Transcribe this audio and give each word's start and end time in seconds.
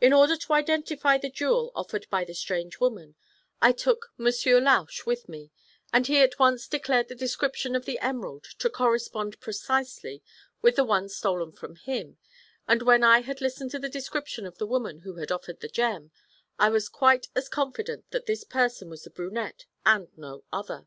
In 0.00 0.12
order 0.12 0.36
to 0.36 0.52
identify 0.52 1.18
the 1.18 1.28
jewel 1.28 1.72
offered 1.74 2.08
by 2.08 2.24
the 2.24 2.34
strange 2.36 2.78
woman, 2.78 3.16
I 3.60 3.72
took 3.72 4.12
Monsieur 4.16 4.60
Lausch 4.60 5.04
with 5.06 5.28
me, 5.28 5.50
and 5.92 6.06
he 6.06 6.18
at 6.20 6.38
once 6.38 6.68
declared 6.68 7.08
the 7.08 7.16
description 7.16 7.74
of 7.74 7.84
the 7.84 7.98
emerald 7.98 8.44
to 8.60 8.70
correspond 8.70 9.40
precisely 9.40 10.22
with 10.62 10.76
the 10.76 10.84
one 10.84 11.08
stolen 11.08 11.50
from 11.50 11.74
him, 11.74 12.18
and 12.68 12.82
when 12.82 13.02
I 13.02 13.22
had 13.22 13.40
listened 13.40 13.72
to 13.72 13.80
the 13.80 13.88
description 13.88 14.46
of 14.46 14.58
the 14.58 14.68
woman 14.68 15.00
who 15.00 15.16
had 15.16 15.32
offered 15.32 15.58
the 15.58 15.68
gem, 15.68 16.12
I 16.56 16.68
was 16.68 16.88
quite 16.88 17.26
as 17.34 17.48
confident 17.48 18.08
that 18.12 18.26
this 18.26 18.44
person 18.44 18.88
was 18.88 19.02
the 19.02 19.10
brunette 19.10 19.66
and 19.84 20.16
no 20.16 20.44
other. 20.52 20.86